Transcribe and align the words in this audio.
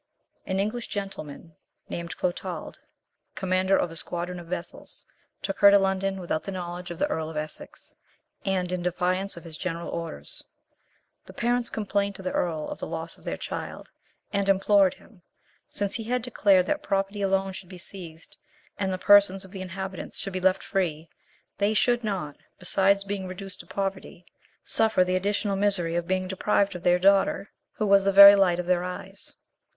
An 0.47 0.59
English 0.59 0.87
gentleman, 0.87 1.55
named 1.87 2.17
Clotald, 2.17 2.79
commander 3.35 3.77
of 3.77 3.91
a 3.91 3.95
squadron 3.95 4.39
of 4.39 4.47
vessels, 4.47 5.05
took 5.43 5.59
her 5.59 5.69
to 5.69 5.77
London 5.77 6.19
without 6.19 6.41
the 6.43 6.51
knowledge 6.51 6.89
of 6.89 6.97
the 6.97 7.05
Earl 7.05 7.29
of 7.29 7.37
Essex, 7.37 7.95
and 8.43 8.71
in 8.71 8.81
defiance 8.81 9.37
of 9.37 9.43
his 9.43 9.57
general 9.57 9.89
orders. 9.89 10.43
The 11.27 11.33
parents 11.33 11.69
complained 11.69 12.15
to 12.15 12.23
the 12.23 12.31
earl 12.31 12.67
of 12.69 12.79
the 12.79 12.87
loss 12.87 13.19
of 13.19 13.25
their 13.25 13.37
child, 13.37 13.91
and 14.33 14.49
implored 14.49 14.95
him, 14.95 15.21
since 15.69 15.93
he 15.93 16.05
had 16.05 16.23
declared 16.23 16.65
that 16.65 16.81
property 16.81 17.21
alone 17.21 17.53
should 17.53 17.69
be 17.69 17.77
seized, 17.77 18.37
and 18.79 18.91
the 18.91 18.97
persons 18.97 19.45
of 19.45 19.51
the 19.51 19.61
inhabitants 19.61 20.17
should 20.17 20.33
be 20.33 20.41
left 20.41 20.63
free, 20.63 21.09
they 21.59 21.75
should 21.75 22.03
not, 22.03 22.37
besides 22.57 23.03
being 23.03 23.27
reduced 23.27 23.59
to 23.59 23.67
poverty, 23.67 24.25
suffer 24.63 25.03
the 25.03 25.15
additional 25.15 25.55
misery 25.55 25.93
of 25.95 26.07
being 26.07 26.27
deprived 26.27 26.73
of 26.73 26.81
their 26.81 26.97
daughter, 26.97 27.51
who 27.73 27.85
was 27.85 28.03
the 28.03 28.11
very 28.11 28.33
light 28.35 28.57
of 28.59 28.65
their 28.65 28.83
eyes. 28.83 29.35